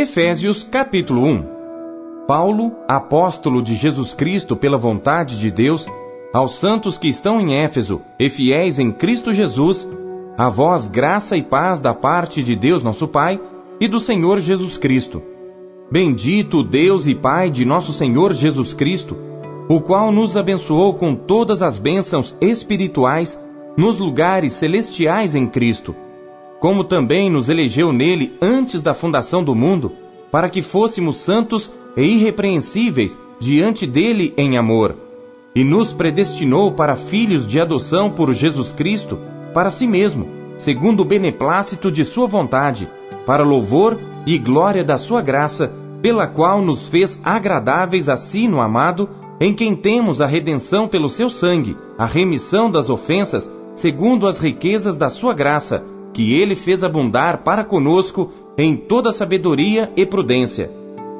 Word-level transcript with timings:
Efésios 0.00 0.62
capítulo 0.62 1.24
1 1.24 1.44
Paulo, 2.28 2.72
apóstolo 2.86 3.60
de 3.60 3.74
Jesus 3.74 4.14
Cristo 4.14 4.54
pela 4.54 4.78
vontade 4.78 5.36
de 5.36 5.50
Deus, 5.50 5.88
aos 6.32 6.54
santos 6.54 6.96
que 6.96 7.08
estão 7.08 7.40
em 7.40 7.56
Éfeso 7.56 8.00
e 8.16 8.30
fiéis 8.30 8.78
em 8.78 8.92
Cristo 8.92 9.34
Jesus, 9.34 9.88
a 10.36 10.48
vós 10.48 10.86
graça 10.86 11.36
e 11.36 11.42
paz 11.42 11.80
da 11.80 11.92
parte 11.92 12.44
de 12.44 12.54
Deus 12.54 12.80
nosso 12.80 13.08
Pai 13.08 13.40
e 13.80 13.88
do 13.88 13.98
Senhor 13.98 14.38
Jesus 14.38 14.78
Cristo. 14.78 15.20
Bendito 15.90 16.62
Deus 16.62 17.08
e 17.08 17.14
Pai 17.16 17.50
de 17.50 17.64
nosso 17.64 17.92
Senhor 17.92 18.32
Jesus 18.34 18.74
Cristo, 18.74 19.16
o 19.68 19.80
qual 19.80 20.12
nos 20.12 20.36
abençoou 20.36 20.94
com 20.94 21.16
todas 21.16 21.60
as 21.60 21.76
bênçãos 21.76 22.36
espirituais 22.40 23.36
nos 23.76 23.98
lugares 23.98 24.52
celestiais 24.52 25.34
em 25.34 25.48
Cristo 25.48 25.92
como 26.60 26.82
também 26.84 27.30
nos 27.30 27.48
elegeu 27.48 27.92
nele 27.92 28.36
antes 28.42 28.82
da 28.82 28.92
fundação 28.92 29.42
do 29.44 29.54
mundo, 29.54 29.92
para 30.30 30.48
que 30.48 30.62
fôssemos 30.62 31.16
santos 31.16 31.70
e 31.96 32.02
irrepreensíveis 32.02 33.20
diante 33.40 33.86
dele 33.86 34.34
em 34.36 34.56
amor, 34.56 34.96
e 35.54 35.64
nos 35.64 35.92
predestinou 35.92 36.72
para 36.72 36.96
filhos 36.96 37.46
de 37.46 37.60
adoção 37.60 38.10
por 38.10 38.32
Jesus 38.32 38.72
Cristo, 38.72 39.18
para 39.54 39.70
si 39.70 39.86
mesmo, 39.86 40.28
segundo 40.56 41.00
o 41.00 41.04
beneplácito 41.04 41.90
de 41.90 42.04
sua 42.04 42.26
vontade, 42.26 42.88
para 43.24 43.44
louvor 43.44 43.98
e 44.26 44.38
glória 44.38 44.84
da 44.84 44.98
sua 44.98 45.22
graça, 45.22 45.72
pela 46.02 46.26
qual 46.26 46.62
nos 46.62 46.88
fez 46.88 47.18
agradáveis 47.24 48.08
a 48.08 48.16
si 48.16 48.46
no 48.46 48.60
amado, 48.60 49.08
em 49.40 49.54
quem 49.54 49.74
temos 49.74 50.20
a 50.20 50.26
redenção 50.26 50.88
pelo 50.88 51.08
seu 51.08 51.30
sangue, 51.30 51.76
a 51.96 52.06
remissão 52.06 52.70
das 52.70 52.90
ofensas, 52.90 53.50
segundo 53.74 54.26
as 54.26 54.38
riquezas 54.38 54.96
da 54.96 55.08
sua 55.08 55.32
graça, 55.32 55.84
que 56.12 56.34
ele 56.34 56.54
fez 56.54 56.82
abundar 56.82 57.38
para 57.38 57.64
conosco 57.64 58.32
em 58.56 58.76
toda 58.76 59.12
sabedoria 59.12 59.92
e 59.96 60.04
prudência, 60.04 60.70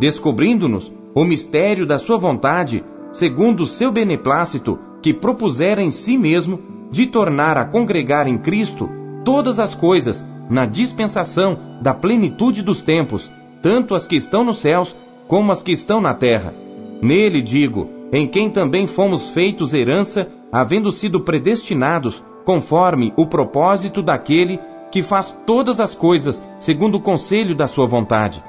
descobrindo-nos 0.00 0.92
o 1.14 1.24
mistério 1.24 1.86
da 1.86 1.98
sua 1.98 2.16
vontade, 2.16 2.84
segundo 3.12 3.62
o 3.62 3.66
seu 3.66 3.90
beneplácito, 3.90 4.78
que 5.02 5.14
propusera 5.14 5.82
em 5.82 5.90
si 5.90 6.16
mesmo 6.16 6.60
de 6.90 7.06
tornar 7.06 7.56
a 7.56 7.64
congregar 7.64 8.26
em 8.26 8.38
Cristo 8.38 8.88
todas 9.24 9.60
as 9.60 9.74
coisas 9.74 10.24
na 10.48 10.64
dispensação 10.64 11.58
da 11.82 11.92
plenitude 11.92 12.62
dos 12.62 12.82
tempos, 12.82 13.30
tanto 13.62 13.94
as 13.94 14.06
que 14.06 14.16
estão 14.16 14.44
nos 14.44 14.58
céus 14.58 14.96
como 15.26 15.52
as 15.52 15.62
que 15.62 15.72
estão 15.72 16.00
na 16.00 16.14
terra. 16.14 16.54
Nele 17.02 17.42
digo, 17.42 17.88
em 18.12 18.26
quem 18.26 18.48
também 18.48 18.86
fomos 18.86 19.30
feitos 19.30 19.74
herança, 19.74 20.28
havendo 20.50 20.90
sido 20.90 21.20
predestinados 21.20 22.22
conforme 22.44 23.12
o 23.16 23.26
propósito 23.26 24.02
daquele 24.02 24.58
que 24.90 25.02
faz 25.02 25.36
todas 25.46 25.80
as 25.80 25.94
coisas 25.94 26.42
segundo 26.58 26.96
o 26.96 27.00
conselho 27.00 27.54
da 27.54 27.66
sua 27.66 27.86
vontade, 27.86 28.42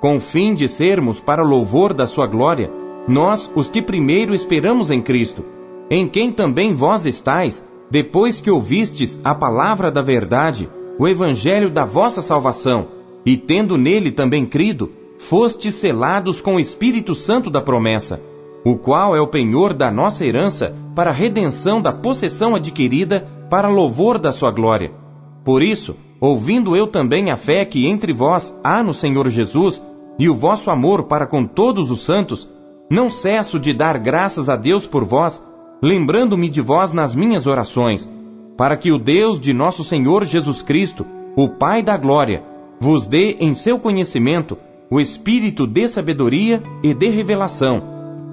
com 0.00 0.16
o 0.16 0.20
fim 0.20 0.54
de 0.54 0.68
sermos 0.68 1.20
para 1.20 1.42
louvor 1.42 1.94
da 1.94 2.06
sua 2.06 2.26
glória, 2.26 2.70
nós 3.08 3.50
os 3.54 3.70
que 3.70 3.80
primeiro 3.80 4.34
esperamos 4.34 4.90
em 4.90 5.00
Cristo, 5.00 5.44
em 5.90 6.06
quem 6.06 6.30
também 6.30 6.74
vós 6.74 7.06
estáis, 7.06 7.64
depois 7.90 8.40
que 8.40 8.50
ouvistes 8.50 9.20
a 9.24 9.34
palavra 9.34 9.90
da 9.90 10.02
verdade, 10.02 10.68
o 10.98 11.06
evangelho 11.06 11.70
da 11.70 11.84
vossa 11.84 12.20
salvação, 12.20 12.88
e 13.24 13.36
tendo 13.36 13.76
nele 13.76 14.10
também 14.10 14.44
crido, 14.44 14.92
fostes 15.18 15.74
selados 15.74 16.40
com 16.40 16.56
o 16.56 16.60
Espírito 16.60 17.14
Santo 17.14 17.48
da 17.48 17.60
promessa, 17.60 18.20
o 18.64 18.76
qual 18.76 19.16
é 19.16 19.20
o 19.20 19.28
penhor 19.28 19.72
da 19.72 19.90
nossa 19.90 20.24
herança 20.26 20.74
para 20.94 21.10
a 21.10 21.14
redenção 21.14 21.80
da 21.80 21.92
possessão 21.92 22.54
adquirida 22.54 23.26
para 23.48 23.68
louvor 23.68 24.18
da 24.18 24.32
sua 24.32 24.50
glória 24.50 25.05
por 25.46 25.62
isso, 25.62 25.94
ouvindo 26.20 26.74
eu 26.74 26.88
também 26.88 27.30
a 27.30 27.36
fé 27.36 27.64
que 27.64 27.86
entre 27.86 28.12
vós 28.12 28.52
há 28.64 28.82
no 28.82 28.92
Senhor 28.92 29.30
Jesus, 29.30 29.80
e 30.18 30.28
o 30.28 30.34
vosso 30.34 30.72
amor 30.72 31.04
para 31.04 31.24
com 31.24 31.46
todos 31.46 31.88
os 31.88 32.04
santos, 32.04 32.50
não 32.90 33.08
cesso 33.08 33.60
de 33.60 33.72
dar 33.72 33.96
graças 33.96 34.48
a 34.48 34.56
Deus 34.56 34.88
por 34.88 35.04
vós, 35.04 35.40
lembrando-me 35.80 36.48
de 36.48 36.60
vós 36.60 36.92
nas 36.92 37.14
minhas 37.14 37.46
orações, 37.46 38.10
para 38.56 38.76
que 38.76 38.90
o 38.90 38.98
Deus 38.98 39.38
de 39.38 39.52
nosso 39.52 39.84
Senhor 39.84 40.24
Jesus 40.24 40.62
Cristo, 40.62 41.06
o 41.36 41.48
Pai 41.48 41.80
da 41.80 41.96
glória, 41.96 42.42
vos 42.80 43.06
dê 43.06 43.36
em 43.38 43.54
seu 43.54 43.78
conhecimento 43.78 44.58
o 44.90 44.98
espírito 44.98 45.64
de 45.64 45.86
sabedoria 45.86 46.60
e 46.82 46.92
de 46.92 47.08
revelação, 47.08 47.84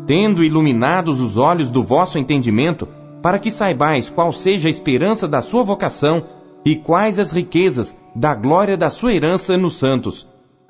tendo 0.07 0.43
iluminados 0.43 1.21
os 1.21 1.37
olhos 1.37 1.69
do 1.69 1.83
vosso 1.83 2.17
entendimento, 2.17 2.87
para 3.21 3.37
que 3.37 3.51
saibais 3.51 4.09
qual 4.09 4.31
seja 4.31 4.67
a 4.67 4.71
esperança 4.71 5.27
da 5.27 5.41
sua 5.41 5.61
vocação 5.61 6.41
e 6.65 6.75
quais 6.75 7.19
as 7.19 7.31
riquezas 7.31 7.95
da 8.15 8.33
glória 8.33 8.77
da 8.77 8.89
sua 8.89 9.13
herança 9.13 9.57
nos 9.57 9.77
santos? 9.77 10.27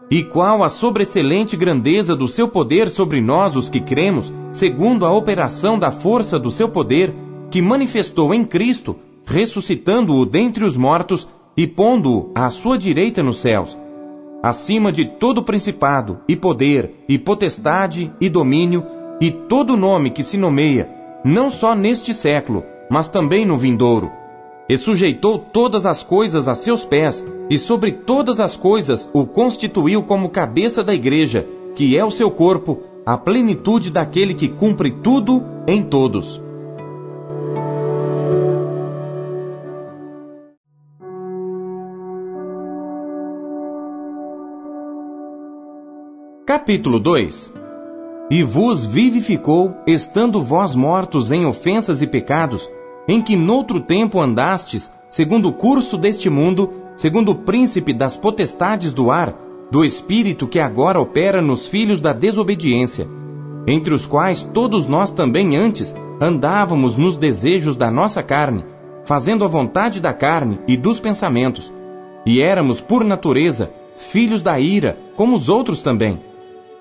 E 0.10 0.24
qual 0.24 0.64
a 0.64 0.70
sobreexcelente 0.70 1.56
grandeza 1.56 2.16
do 2.16 2.28
seu 2.28 2.48
poder 2.48 2.90
sobre 2.90 3.22
nós, 3.22 3.56
os 3.56 3.70
que 3.70 3.80
cremos, 3.80 4.34
segundo 4.52 5.06
a 5.06 5.12
operação 5.12 5.78
da 5.78 5.92
força 5.92 6.40
do 6.40 6.52
seu 6.52 6.70
poder, 6.70 7.14
que 7.50 7.62
manifestou 7.62 8.34
em 8.34 8.44
Cristo, 8.44 8.96
ressuscitando-o 9.26 10.26
dentre 10.26 10.64
os 10.64 10.76
mortos 10.76 11.28
e 11.56 11.68
pondo-o 11.68 12.32
à 12.36 12.50
sua 12.50 12.78
direita 12.78 13.22
nos 13.24 13.38
céus, 13.38 13.78
acima 14.42 14.92
de 14.92 15.06
todo 15.06 15.44
principado, 15.44 16.20
e 16.28 16.36
poder, 16.36 17.06
e 17.08 17.18
potestade, 17.18 18.12
e 18.20 18.28
domínio, 18.30 18.86
e 19.22 19.32
todo 19.32 19.78
nome 19.78 20.10
que 20.10 20.24
se 20.24 20.38
nomeia, 20.38 20.90
não 21.24 21.50
só 21.50 21.76
neste 21.76 22.14
século, 22.14 22.64
mas 22.90 23.08
também 23.08 23.46
no 23.46 23.56
vindouro 23.56 24.12
e 24.68 24.78
sujeitou 24.78 25.38
todas 25.38 25.86
as 25.86 26.04
coisas 26.04 26.48
a 26.48 26.56
seus 26.56 26.86
pés, 26.86 27.26
e 27.50 27.58
sobre 27.58 27.92
todas 27.92 28.40
as 28.40 28.56
coisas 28.56 29.10
o 29.14 29.26
constituiu 29.26 30.04
como 30.04 30.30
cabeça 30.30 30.84
da 30.84 30.94
igreja, 30.94 31.48
que 31.76 31.98
é 31.98 32.04
o 32.04 32.12
seu 32.12 32.32
corpo, 32.32 32.82
a 33.06 33.18
plenitude 33.18 33.92
daquele 33.92 34.34
que 34.34 34.48
cumpre 34.48 34.92
tudo 34.92 35.44
em 35.68 35.84
todos. 35.84 36.42
Capítulo 46.46 47.00
2 47.00 47.54
E 48.30 48.44
vos 48.44 48.86
vivificou, 48.86 49.76
estando 49.88 50.42
vós 50.42 50.76
mortos 50.76 51.32
em 51.32 51.46
ofensas 51.46 52.02
e 52.02 52.08
pecados, 52.08 52.70
em 53.08 53.22
que 53.22 53.36
noutro 53.36 53.80
tempo 53.80 54.20
andastes, 54.20 54.92
segundo 55.10 55.50
o 55.50 55.54
curso 55.54 55.98
deste 55.98 56.30
mundo, 56.30 56.70
segundo 56.96 57.32
o 57.32 57.36
príncipe 57.36 57.94
das 57.94 58.16
potestades 58.16 58.94
do 58.94 59.12
ar, 59.12 59.36
do 59.70 59.84
espírito 59.84 60.48
que 60.48 60.60
agora 60.60 61.00
opera 61.00 61.42
nos 61.42 61.68
filhos 61.68 62.00
da 62.00 62.14
desobediência, 62.14 63.08
entre 63.68 63.94
os 63.94 64.06
quais 64.06 64.44
todos 64.54 64.88
nós 64.88 65.12
também 65.12 65.56
antes 65.56 65.96
andávamos 66.22 66.96
nos 66.96 67.18
desejos 67.18 67.76
da 67.76 67.90
nossa 67.90 68.22
carne, 68.22 68.64
fazendo 69.06 69.44
a 69.44 69.48
vontade 69.48 70.00
da 70.00 70.14
carne 70.14 70.60
e 70.68 70.78
dos 70.78 71.00
pensamentos, 71.00 71.74
e 72.26 72.42
éramos 72.42 72.80
por 72.80 73.04
natureza 73.04 73.72
filhos 73.96 74.42
da 74.42 74.60
ira, 74.60 74.98
como 75.16 75.36
os 75.36 75.50
outros 75.50 75.82
também. 75.82 76.22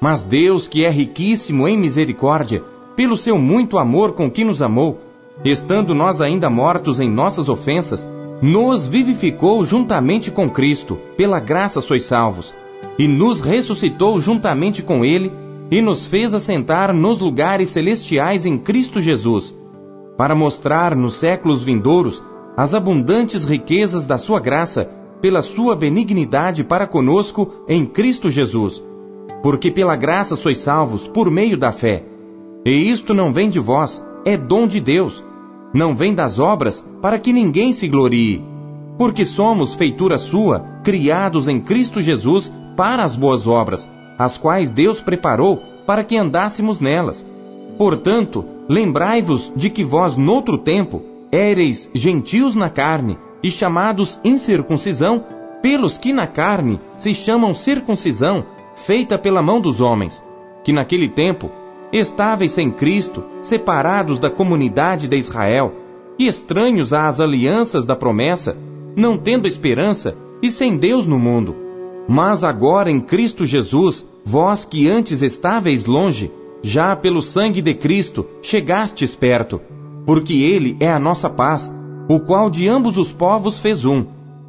Mas 0.00 0.22
Deus, 0.22 0.66
que 0.66 0.84
é 0.84 0.90
riquíssimo 0.90 1.68
em 1.68 1.76
misericórdia, 1.76 2.62
pelo 2.96 3.16
seu 3.16 3.38
muito 3.38 3.78
amor 3.78 4.12
com 4.12 4.30
que 4.30 4.44
nos 4.44 4.60
amou, 4.60 5.00
estando 5.44 5.94
nós 5.94 6.20
ainda 6.20 6.48
mortos 6.48 7.00
em 7.00 7.10
nossas 7.10 7.48
ofensas, 7.48 8.06
nos 8.42 8.88
vivificou 8.88 9.64
juntamente 9.64 10.30
com 10.30 10.50
Cristo, 10.50 10.98
pela 11.16 11.38
graça 11.38 11.80
sois 11.80 12.02
salvos, 12.02 12.54
e 12.98 13.06
nos 13.06 13.40
ressuscitou 13.40 14.18
juntamente 14.20 14.82
com 14.82 15.04
Ele, 15.04 15.32
e 15.70 15.80
nos 15.80 16.06
fez 16.06 16.34
assentar 16.34 16.92
nos 16.94 17.18
lugares 17.18 17.68
celestiais 17.68 18.44
em 18.44 18.58
Cristo 18.58 19.00
Jesus, 19.00 19.56
para 20.16 20.34
mostrar 20.34 20.94
nos 20.94 21.14
séculos 21.14 21.62
vindouros 21.62 22.22
as 22.56 22.74
abundantes 22.74 23.44
riquezas 23.44 24.04
da 24.04 24.18
Sua 24.18 24.38
graça, 24.38 24.90
pela 25.20 25.40
Sua 25.40 25.74
benignidade 25.74 26.64
para 26.64 26.86
conosco 26.86 27.64
em 27.68 27.86
Cristo 27.86 28.30
Jesus. 28.30 28.82
Porque 29.42 29.70
pela 29.70 29.96
graça 29.96 30.36
sois 30.36 30.58
salvos 30.58 31.08
por 31.08 31.30
meio 31.30 31.56
da 31.56 31.72
fé. 31.72 32.04
E 32.64 32.70
isto 32.70 33.14
não 33.14 33.32
vem 33.32 33.48
de 33.48 33.58
vós, 33.58 34.04
é 34.24 34.36
dom 34.36 34.66
de 34.66 34.80
Deus. 34.80 35.24
Não 35.74 35.94
vem 35.94 36.14
das 36.14 36.38
obras 36.38 36.84
para 37.00 37.18
que 37.18 37.32
ninguém 37.32 37.72
se 37.72 37.88
glorie. 37.88 38.44
Porque 38.98 39.24
somos 39.24 39.74
feitura 39.74 40.18
sua, 40.18 40.60
criados 40.84 41.48
em 41.48 41.60
Cristo 41.60 42.00
Jesus 42.00 42.52
para 42.76 43.02
as 43.02 43.16
boas 43.16 43.46
obras, 43.46 43.90
as 44.18 44.36
quais 44.36 44.70
Deus 44.70 45.00
preparou 45.00 45.62
para 45.86 46.04
que 46.04 46.16
andássemos 46.16 46.78
nelas. 46.78 47.24
Portanto, 47.78 48.44
lembrai-vos 48.68 49.52
de 49.56 49.70
que 49.70 49.82
vós, 49.82 50.16
noutro 50.16 50.58
tempo, 50.58 51.02
éreis 51.30 51.90
gentios 51.94 52.54
na 52.54 52.68
carne 52.68 53.18
e 53.42 53.50
chamados 53.50 54.20
incircuncisão, 54.22 55.24
pelos 55.62 55.96
que 55.96 56.12
na 56.12 56.26
carne 56.26 56.80
se 56.96 57.14
chamam 57.14 57.54
circuncisão, 57.54 58.44
feita 58.74 59.18
pela 59.18 59.42
mão 59.42 59.60
dos 59.60 59.80
homens, 59.80 60.22
que 60.64 60.72
naquele 60.72 61.08
tempo 61.08 61.50
estáveis 61.92 62.52
sem 62.52 62.70
Cristo, 62.70 63.22
separados 63.42 64.18
da 64.18 64.30
comunidade 64.30 65.06
de 65.06 65.16
Israel, 65.16 65.74
e 66.18 66.26
estranhos 66.26 66.92
às 66.92 67.20
alianças 67.20 67.84
da 67.84 67.94
promessa, 67.94 68.56
não 68.96 69.16
tendo 69.16 69.48
esperança 69.48 70.16
e 70.42 70.50
sem 70.50 70.76
Deus 70.76 71.06
no 71.06 71.18
mundo. 71.18 71.54
Mas 72.08 72.42
agora 72.42 72.90
em 72.90 73.00
Cristo 73.00 73.46
Jesus, 73.46 74.06
vós 74.24 74.64
que 74.64 74.88
antes 74.88 75.22
estáveis 75.22 75.84
longe, 75.84 76.30
já 76.62 76.94
pelo 76.94 77.22
sangue 77.22 77.60
de 77.60 77.74
Cristo 77.74 78.26
chegastes 78.40 79.14
perto, 79.14 79.60
porque 80.06 80.34
Ele 80.34 80.76
é 80.80 80.90
a 80.90 80.98
nossa 80.98 81.28
paz, 81.28 81.72
o 82.08 82.20
qual 82.20 82.50
de 82.50 82.68
ambos 82.68 82.96
os 82.96 83.12
povos 83.12 83.58
fez 83.60 83.84
um, 83.84 84.04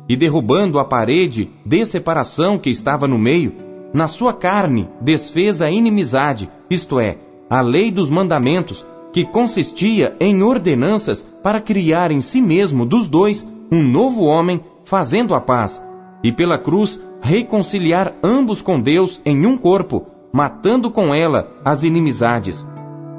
e 0.07 0.15
derrubando 0.15 0.79
a 0.79 0.85
parede 0.85 1.49
de 1.65 1.85
separação 1.85 2.57
que 2.57 2.69
estava 2.69 3.07
no 3.07 3.17
meio, 3.17 3.53
na 3.93 4.07
sua 4.07 4.33
carne 4.33 4.89
desfez 4.99 5.61
a 5.61 5.69
inimizade, 5.69 6.49
isto 6.69 6.99
é, 6.99 7.17
a 7.49 7.61
lei 7.61 7.91
dos 7.91 8.09
mandamentos, 8.09 8.85
que 9.11 9.23
consistia 9.25 10.15
em 10.19 10.41
ordenanças 10.41 11.25
para 11.43 11.61
criar 11.61 12.11
em 12.11 12.19
si 12.19 12.41
mesmo 12.41 12.85
dos 12.85 13.07
dois 13.07 13.47
um 13.71 13.83
novo 13.83 14.23
homem, 14.23 14.61
fazendo 14.85 15.35
a 15.35 15.41
paz, 15.41 15.83
e 16.23 16.31
pela 16.31 16.57
cruz 16.57 16.99
reconciliar 17.21 18.15
ambos 18.23 18.61
com 18.61 18.79
Deus 18.79 19.21
em 19.25 19.45
um 19.45 19.55
corpo, 19.55 20.07
matando 20.31 20.91
com 20.91 21.13
ela 21.13 21.51
as 21.63 21.83
inimizades. 21.83 22.65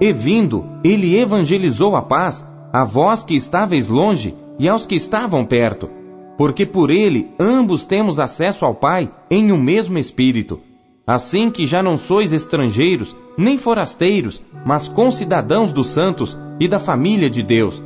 E 0.01 0.13
vindo, 0.13 0.67
ele 0.83 1.17
evangelizou 1.17 1.95
a 1.97 2.03
paz 2.03 2.47
a 2.73 2.83
vós 2.85 3.23
que 3.23 3.37
estáveis 3.37 3.87
longe 3.87 4.35
e 4.59 4.69
aos 4.69 4.85
que 4.85 4.97
estavam 4.97 5.45
perto, 5.45 5.89
porque 6.37 6.67
por 6.67 6.91
ele 6.91 7.31
ambos 7.39 7.85
temos 7.85 8.19
acesso 8.19 8.65
ao 8.65 8.75
Pai 8.75 9.11
em 9.31 9.53
um 9.53 9.59
mesmo 9.59 9.97
Espírito. 9.97 10.61
Assim 11.07 11.51
que 11.51 11.67
já 11.67 11.83
não 11.83 11.99
sois 11.99 12.33
estrangeiros, 12.33 13.15
nem 13.37 13.59
forasteiros, 13.59 14.41
mas 14.65 14.89
concidadãos 14.89 15.73
dos 15.73 15.89
santos 15.89 16.39
e 16.59 16.67
da 16.67 16.79
família 16.79 17.29
de 17.29 17.43
Deus, 17.43 17.83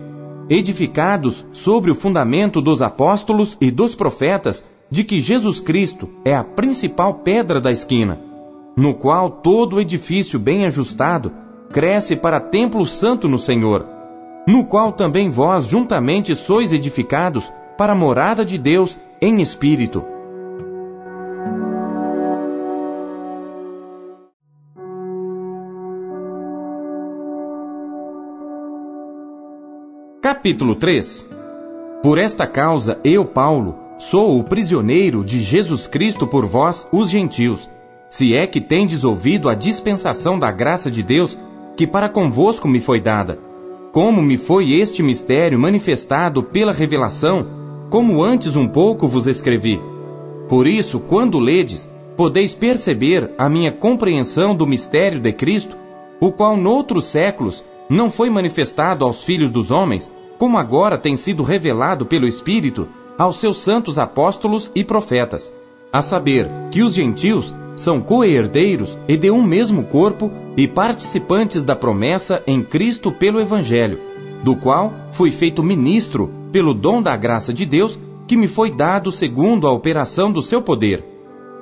edificados 0.49 1.45
sobre 1.53 1.91
o 1.91 1.97
fundamento 1.97 2.61
dos 2.61 2.81
apóstolos 2.81 3.57
e 3.61 3.73
dos 3.73 3.97
profetas, 3.97 4.65
de 4.89 5.03
que 5.03 5.19
Jesus 5.19 5.61
Cristo 5.61 6.09
é 6.25 6.35
a 6.35 6.45
principal 6.45 7.15
pedra 7.15 7.61
da 7.61 7.73
esquina, 7.73 8.21
no 8.77 8.95
qual 8.95 9.31
todo 9.31 9.81
edifício 9.81 10.39
bem 10.39 10.65
ajustado 10.65 11.33
cresce 11.73 12.15
para 12.15 12.41
templo 12.41 12.87
santo 12.87 13.29
no 13.29 13.39
Senhor, 13.39 13.85
no 14.47 14.65
qual 14.65 14.93
também 14.93 15.29
vós 15.29 15.67
juntamente 15.67 16.35
sois 16.37 16.73
edificados 16.73 17.53
para 17.77 17.93
a 17.93 17.97
morada 17.97 18.45
de 18.45 18.57
Deus 18.57 18.99
em 19.21 19.41
espírito. 19.43 20.05
Capítulo 30.39 30.77
3 30.77 31.29
Por 32.01 32.17
esta 32.17 32.47
causa, 32.47 33.01
eu, 33.03 33.25
Paulo, 33.25 33.75
sou 33.99 34.39
o 34.39 34.45
prisioneiro 34.45 35.25
de 35.25 35.43
Jesus 35.43 35.89
Cristo 35.89 36.29
por 36.29 36.47
vós, 36.47 36.87
os 36.93 37.11
gentios, 37.11 37.69
se 38.09 38.37
é 38.37 38.47
que 38.47 38.61
tendes 38.61 39.03
ouvido 39.03 39.49
a 39.49 39.55
dispensação 39.57 40.39
da 40.39 40.53
graça 40.53 40.93
de 40.93 41.03
Deus 41.03 41.37
que 41.77 41.89
para 41.89 42.09
convosco 42.09 42.69
me 42.69 42.79
foi 42.79 43.01
dada. 43.01 43.37
Como 43.91 44.23
me 44.23 44.39
foi 44.39 44.75
este 44.75 45.03
mistério 45.03 45.59
manifestado 45.59 46.41
pela 46.41 46.73
revelação, 46.73 47.45
como 47.91 48.23
antes 48.23 48.55
um 48.55 48.69
pouco 48.69 49.09
vos 49.09 49.27
escrevi. 49.27 49.83
Por 50.49 50.69
isso, 50.69 51.01
quando 51.01 51.41
ledes, 51.41 51.91
podeis 52.17 52.55
perceber 52.55 53.33
a 53.37 53.49
minha 53.49 53.73
compreensão 53.73 54.55
do 54.55 54.69
mistério 54.69 55.19
de 55.19 55.33
Cristo, 55.33 55.77
o 56.21 56.31
qual 56.31 56.57
noutros 56.57 57.07
séculos 57.07 57.65
não 57.91 58.09
foi 58.09 58.31
manifestado 58.31 59.05
aos 59.05 59.25
filhos 59.25 59.51
dos 59.51 59.73
homens, 59.73 60.09
como 60.39 60.57
agora 60.57 60.97
tem 60.97 61.17
sido 61.17 61.43
revelado 61.43 62.07
pelo 62.07 62.27
Espírito 62.27 62.89
aos 63.19 63.39
seus 63.41 63.59
santos 63.59 63.99
apóstolos 63.99 64.71
e 64.75 64.85
profetas, 64.85 65.53
a 65.93 66.01
saber 66.01 66.49
que 66.71 66.83
os 66.83 66.95
gentios 66.95 67.53
são 67.75 68.01
co-herdeiros 68.01 68.97
e 69.09 69.17
de 69.17 69.31
um 69.31 69.43
mesmo 69.43 69.85
corpo 69.85 70.31
e 70.57 70.67
participantes 70.69 71.63
da 71.63 71.75
promessa 71.75 72.43
em 72.47 72.63
Cristo 72.63 73.11
pelo 73.11 73.41
Evangelho, 73.41 73.99
do 74.43 74.55
qual 74.57 74.93
fui 75.13 75.31
feito 75.31 75.63
ministro 75.63 76.31
pelo 76.53 76.73
dom 76.73 77.03
da 77.03 77.17
graça 77.17 77.53
de 77.53 77.67
Deus 77.67 77.99
que 78.27 78.37
me 78.37 78.47
foi 78.47 78.71
dado 78.71 79.11
segundo 79.11 79.67
a 79.67 79.73
operação 79.73 80.31
do 80.31 80.43
seu 80.43 80.63
poder. 80.63 81.05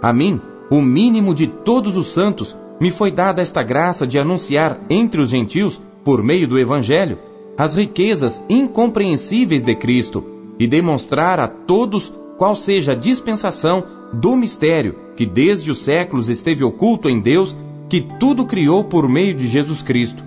A 0.03 0.13
mim, 0.13 0.41
o 0.71 0.83
mínimo 0.83 1.35
de 1.35 1.47
todos 1.47 1.97
os 1.97 2.09
santos, 2.09 2.57
me 2.81 2.91
foi 2.91 3.11
dada 3.11 3.41
esta 3.41 3.63
graça 3.63 4.07
de 4.07 4.19
anunciar 4.19 4.81
entre 4.91 5.21
os 5.21 5.31
gentios 5.31 5.81
por 6.05 6.23
meio 6.23 6.47
do 6.47 6.59
Evangelho, 6.59 7.19
as 7.57 7.75
riquezas 7.75 8.45
incompreensíveis 8.49 9.63
de 9.63 9.75
Cristo 9.75 10.25
e 10.59 10.67
demonstrar 10.67 11.41
a 11.41 11.49
todos 11.49 12.13
qual 12.37 12.55
seja 12.55 12.93
a 12.93 12.95
dispensação 12.95 13.85
do 14.13 14.37
mistério 14.37 14.97
que 15.17 15.25
desde 15.25 15.71
os 15.71 15.79
séculos 15.79 16.29
esteve 16.29 16.63
oculto 16.63 17.09
em 17.09 17.21
Deus, 17.21 17.57
que 17.89 18.01
tudo 18.01 18.45
criou 18.45 18.85
por 18.85 19.09
meio 19.09 19.35
de 19.35 19.49
Jesus 19.49 19.83
Cristo, 19.83 20.23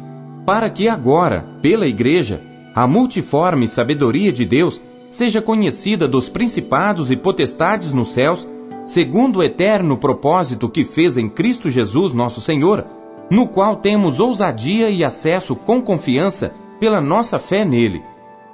para 0.45 0.69
que 0.69 0.89
agora, 0.89 1.57
pela 1.61 1.85
Igreja, 1.85 2.41
a 2.73 2.87
multiforme 2.87 3.67
sabedoria 3.67 4.31
de 4.31 4.45
Deus 4.45 4.81
seja 5.09 5.41
conhecida 5.41 6.07
dos 6.07 6.29
principados 6.29 7.11
e 7.11 7.15
potestades 7.15 7.93
nos 7.93 8.11
céus, 8.11 8.47
segundo 8.85 9.39
o 9.39 9.43
eterno 9.43 9.97
propósito 9.97 10.69
que 10.69 10.83
fez 10.83 11.17
em 11.17 11.29
Cristo 11.29 11.69
Jesus 11.69 12.13
nosso 12.13 12.41
Senhor 12.41 12.85
no 13.29 13.47
qual 13.47 13.75
temos 13.75 14.19
ousadia 14.19 14.89
e 14.89 15.03
acesso 15.03 15.55
com 15.55 15.81
confiança 15.81 16.53
pela 16.79 17.01
nossa 17.01 17.37
fé 17.37 17.65
nele. 17.65 18.01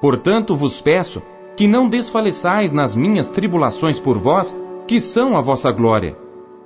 Portanto, 0.02 0.56
vos 0.56 0.82
peço 0.82 1.22
que 1.56 1.68
não 1.68 1.88
desfaleçais 1.88 2.72
nas 2.72 2.96
minhas 2.96 3.30
tribulações 3.30 4.00
por 4.00 4.18
vós, 4.18 4.56
que 4.88 5.00
são 5.00 5.38
a 5.38 5.42
vossa 5.42 5.72
glória. 5.72 6.18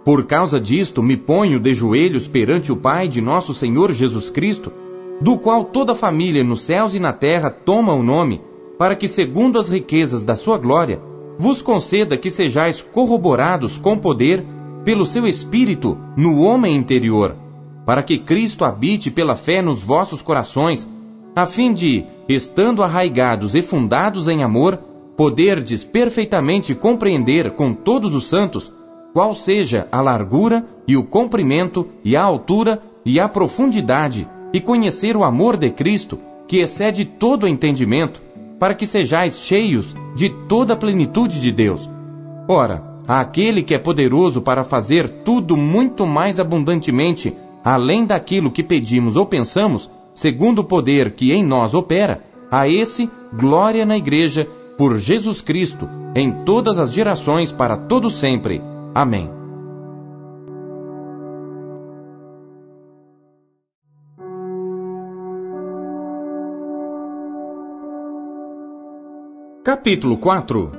Por 0.04 0.26
causa 0.26 0.60
disto, 0.60 1.04
me 1.04 1.16
ponho 1.16 1.60
de 1.60 1.74
joelhos 1.74 2.28
perante 2.28 2.72
o 2.72 2.78
Pai 2.78 3.08
de 3.08 3.22
nosso 3.22 3.54
Senhor 3.54 3.92
Jesus 3.92 4.30
Cristo, 4.30 4.72
do 5.22 5.38
qual 5.38 5.66
toda 5.66 5.94
família 5.94 6.44
nos 6.44 6.62
céus 6.62 6.96
e 6.96 7.00
na 7.00 7.14
terra 7.14 7.50
toma 7.50 7.94
o 7.94 8.02
nome, 8.02 8.42
para 8.78 8.96
que, 8.96 9.08
segundo 9.08 9.60
as 9.60 9.70
riquezas 9.70 10.24
da 10.24 10.36
sua 10.36 10.58
glória, 10.58 11.02
vos 11.38 11.62
conceda 11.62 12.18
que 12.18 12.32
sejais 12.32 12.82
corroborados 12.82 13.78
com 13.78 13.98
poder 13.98 14.44
pelo 14.84 15.06
seu 15.06 15.28
Espírito 15.28 15.98
no 16.16 16.42
homem 16.42 16.76
interior 16.76 17.36
para 17.90 18.04
que 18.04 18.20
Cristo 18.20 18.64
habite 18.64 19.10
pela 19.10 19.36
fé 19.36 19.64
nos 19.64 19.84
vossos 19.84 20.22
corações, 20.22 20.88
a 21.40 21.46
fim 21.46 21.74
de, 21.74 22.04
estando 22.28 22.84
arraigados 22.84 23.56
e 23.56 23.62
fundados 23.62 24.28
em 24.28 24.44
amor, 24.44 24.78
poderdes 25.16 25.86
perfeitamente 25.86 26.76
compreender 26.76 27.52
com 27.52 27.74
todos 27.74 28.14
os 28.14 28.28
santos 28.28 28.74
qual 29.14 29.34
seja 29.34 29.88
a 29.90 30.02
largura 30.02 30.66
e 30.86 30.98
o 30.98 31.04
comprimento 31.04 31.88
e 32.04 32.18
a 32.18 32.24
altura 32.24 32.82
e 33.06 33.22
a 33.22 33.30
profundidade, 33.30 34.28
e 34.52 34.60
conhecer 34.60 35.16
o 35.16 35.24
amor 35.24 35.56
de 35.56 35.70
Cristo, 35.70 36.20
que 36.46 36.60
excede 36.60 37.06
todo 37.06 37.48
entendimento, 37.48 38.22
para 38.60 38.74
que 38.74 38.86
sejais 38.86 39.40
cheios 39.40 39.96
de 40.16 40.30
toda 40.50 40.74
a 40.74 40.78
plenitude 40.78 41.40
de 41.40 41.54
Deus. 41.54 41.90
Ora, 42.50 42.84
aquele 43.08 43.64
que 43.64 43.74
é 43.74 43.80
poderoso 43.80 44.42
para 44.42 44.66
fazer 44.66 45.08
tudo 45.24 45.56
muito 45.56 46.06
mais 46.06 46.38
abundantemente 46.38 47.34
além 47.64 48.06
daquilo 48.06 48.52
que 48.52 48.64
pedimos 48.64 49.16
ou 49.16 49.26
pensamos, 49.26 49.90
segundo 50.20 50.60
o 50.60 50.64
poder 50.66 51.12
que 51.12 51.32
em 51.32 51.42
nós 51.42 51.74
opera, 51.74 52.22
a 52.52 52.68
esse 52.68 53.10
glória 53.34 53.86
na 53.86 53.96
Igreja, 53.96 54.46
por 54.78 55.00
Jesus 55.00 55.42
Cristo, 55.42 55.88
em 56.14 56.44
todas 56.44 56.78
as 56.78 56.92
gerações, 56.92 57.54
para 57.54 57.78
todo 57.78 58.10
sempre. 58.10 58.62
Amém. 58.94 59.32
Capítulo 69.64 70.18
4 70.18 70.72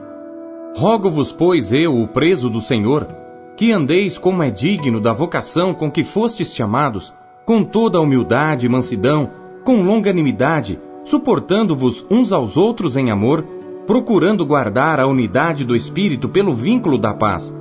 Rogo-vos, 0.77 1.33
pois, 1.33 1.73
eu, 1.73 1.99
o 1.99 2.07
preso 2.07 2.51
do 2.51 2.61
Senhor, 2.61 3.09
que 3.57 3.73
andeis 3.73 4.19
como 4.19 4.43
é 4.43 4.51
digno 4.51 5.01
da 5.01 5.15
vocação 5.15 5.73
com 5.73 5.91
que 5.91 6.05
fostes 6.05 6.55
chamados, 6.55 7.11
com 7.50 7.64
toda 7.64 7.99
a 7.99 8.00
humildade 8.00 8.64
e 8.64 8.69
mansidão, 8.69 9.28
com 9.64 9.83
longanimidade, 9.83 10.78
suportando-vos 11.02 12.07
uns 12.09 12.33
aos 12.33 12.57
outros 12.57 12.97
em 12.97 13.11
amor, 13.11 13.45
procurando 13.88 14.47
guardar 14.47 15.00
a 15.00 15.07
unidade 15.09 15.64
do 15.64 15.75
Espírito 15.75 16.28
pelo 16.28 16.54
vínculo 16.54 16.97
da 16.97 17.12
paz. 17.12 17.52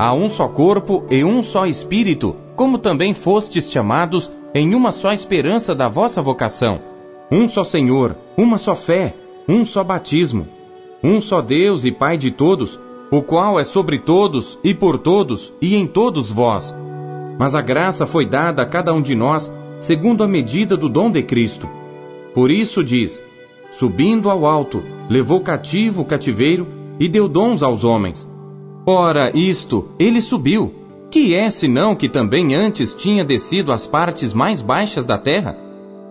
Há 0.00 0.12
um 0.12 0.28
só 0.28 0.48
corpo 0.48 1.04
e 1.08 1.22
um 1.22 1.44
só 1.44 1.64
Espírito, 1.64 2.34
como 2.56 2.76
também 2.76 3.14
fostes 3.14 3.70
chamados 3.70 4.32
em 4.52 4.74
uma 4.74 4.90
só 4.90 5.12
esperança 5.12 5.76
da 5.76 5.86
vossa 5.88 6.20
vocação. 6.20 6.80
Um 7.30 7.48
só 7.48 7.62
Senhor, 7.62 8.16
uma 8.36 8.58
só 8.58 8.74
fé, 8.74 9.14
um 9.48 9.64
só 9.64 9.84
batismo. 9.84 10.48
Um 11.04 11.20
só 11.20 11.40
Deus 11.40 11.84
e 11.84 11.92
Pai 11.92 12.18
de 12.18 12.32
todos, 12.32 12.80
o 13.12 13.22
qual 13.22 13.60
é 13.60 13.62
sobre 13.62 14.00
todos 14.00 14.58
e 14.64 14.74
por 14.74 14.98
todos 14.98 15.52
e 15.62 15.76
em 15.76 15.86
todos 15.86 16.32
vós. 16.32 16.74
Mas 17.38 17.54
a 17.54 17.60
graça 17.60 18.06
foi 18.06 18.26
dada 18.26 18.62
a 18.62 18.66
cada 18.66 18.92
um 18.92 19.02
de 19.02 19.14
nós 19.14 19.52
segundo 19.78 20.24
a 20.24 20.28
medida 20.28 20.76
do 20.76 20.88
dom 20.88 21.10
de 21.10 21.22
Cristo. 21.22 21.68
Por 22.34 22.50
isso 22.50 22.82
diz: 22.82 23.22
Subindo 23.70 24.30
ao 24.30 24.46
alto, 24.46 24.82
levou 25.08 25.40
cativo 25.40 26.02
o 26.02 26.04
cativeiro 26.04 26.66
e 26.98 27.08
deu 27.08 27.28
dons 27.28 27.62
aos 27.62 27.84
homens. 27.84 28.28
Ora, 28.86 29.30
isto, 29.36 29.88
ele 29.98 30.20
subiu, 30.20 30.72
que 31.10 31.34
é 31.34 31.50
senão 31.50 31.94
que 31.94 32.08
também 32.08 32.54
antes 32.54 32.94
tinha 32.94 33.24
descido 33.24 33.72
às 33.72 33.86
partes 33.86 34.32
mais 34.32 34.62
baixas 34.62 35.04
da 35.04 35.18
terra? 35.18 35.56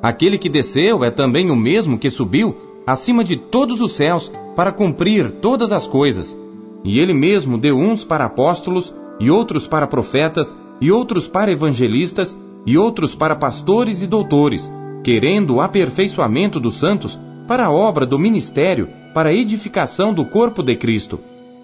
Aquele 0.01 0.37
que 0.37 0.49
desceu 0.49 1.03
é 1.03 1.09
também 1.09 1.49
o 1.49 1.55
mesmo 1.55 1.97
que 1.97 2.09
subiu 2.09 2.55
acima 2.85 3.23
de 3.23 3.35
todos 3.35 3.81
os 3.81 3.95
céus 3.95 4.31
para 4.55 4.71
cumprir 4.71 5.31
todas 5.31 5.71
as 5.71 5.87
coisas. 5.87 6.37
E 6.83 6.99
ele 6.99 7.13
mesmo 7.13 7.57
deu 7.57 7.77
uns 7.77 8.03
para 8.03 8.25
apóstolos, 8.25 8.93
e 9.19 9.31
outros 9.31 9.65
para 9.65 9.87
profetas, 9.87 10.55
e 10.79 10.91
outros 10.91 11.27
para 11.27 11.51
evangelistas, 11.51 12.37
e 12.65 12.77
outros 12.77 13.15
para 13.15 13.35
pastores 13.35 14.01
e 14.01 14.07
doutores, 14.07 14.71
querendo 15.03 15.55
o 15.55 15.61
aperfeiçoamento 15.61 16.59
dos 16.59 16.79
santos 16.79 17.19
para 17.47 17.65
a 17.65 17.71
obra 17.71 18.05
do 18.05 18.17
ministério, 18.17 18.89
para 19.13 19.29
a 19.29 19.33
edificação 19.33 20.13
do 20.13 20.25
corpo 20.25 20.63
de 20.63 20.75
Cristo, 20.75 21.19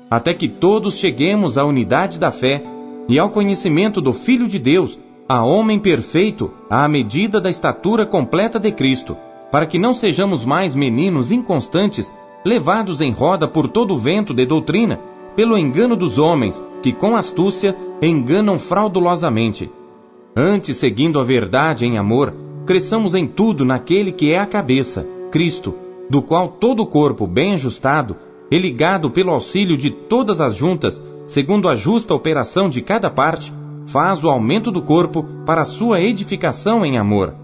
até 0.10 0.34
que 0.34 0.48
todos 0.48 0.96
cheguemos 0.96 1.58
à 1.58 1.66
unidade 1.66 2.20
da 2.20 2.30
fé 2.30 2.64
e 3.10 3.18
ao 3.18 3.30
conhecimento 3.30 4.00
do 4.00 4.14
Filho 4.14 4.48
de 4.48 4.60
Deus, 4.60 4.98
a 5.28 5.44
homem 5.44 5.80
perfeito, 5.80 6.52
à 6.70 6.88
medida 6.88 7.42
da 7.42 7.50
estatura 7.50 8.06
completa 8.06 8.60
de 8.60 8.72
Cristo, 8.72 9.18
para 9.52 9.66
que 9.66 9.80
não 9.80 9.94
sejamos 9.94 10.46
mais 10.46 10.76
meninos 10.76 11.32
inconstantes, 11.32 12.14
levados 12.46 13.02
em 13.02 13.12
roda 13.12 13.48
por 13.48 13.68
todo 13.68 13.94
o 13.94 13.98
vento 13.98 14.34
de 14.34 14.46
doutrina, 14.46 15.00
pelo 15.36 15.58
engano 15.58 15.96
dos 15.96 16.18
homens, 16.18 16.62
que 16.84 16.92
com 16.92 17.16
astúcia 17.16 17.76
enganam 18.02 18.58
fraudulosamente. 18.58 19.72
Antes, 20.36 20.78
seguindo 20.78 21.20
a 21.20 21.24
verdade 21.24 21.86
em 21.86 21.98
amor, 21.98 22.34
cresçamos 22.66 23.14
em 23.14 23.28
tudo 23.28 23.64
naquele 23.64 24.12
que 24.12 24.32
é 24.32 24.40
a 24.40 24.46
cabeça, 24.46 25.06
Cristo, 25.30 25.76
do 26.10 26.22
qual 26.22 26.48
todo 26.48 26.82
o 26.82 26.88
corpo, 26.88 27.28
bem 27.28 27.54
ajustado, 27.54 28.16
e 28.50 28.58
ligado 28.58 29.12
pelo 29.12 29.32
auxílio 29.32 29.78
de 29.78 29.92
todas 29.92 30.42
as 30.42 30.56
juntas, 30.56 31.02
segundo 31.28 31.70
a 31.70 31.76
justa 31.76 32.14
operação 32.14 32.70
de 32.70 32.82
cada 32.82 33.10
parte, 33.10 33.54
faz 33.86 34.24
o 34.24 34.30
aumento 34.30 34.72
do 34.72 34.82
corpo 34.82 35.24
para 35.46 35.64
sua 35.64 36.02
edificação 36.02 36.86
em 36.86 36.98
amor. 36.98 37.36